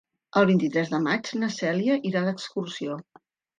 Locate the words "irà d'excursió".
2.13-3.01